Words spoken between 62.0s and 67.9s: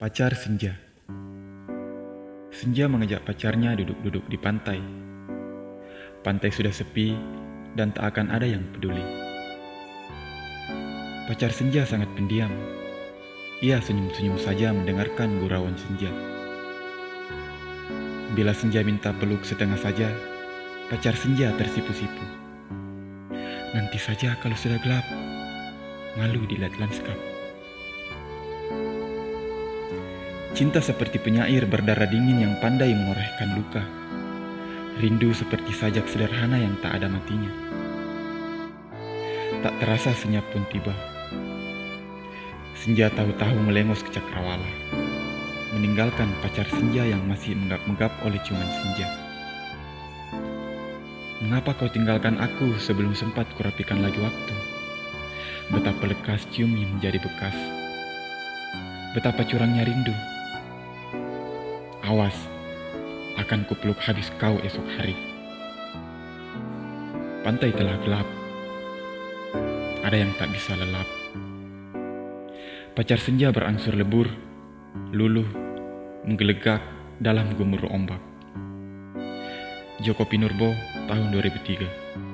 Awas, akan kupeluk habis kau esok hari. Pantai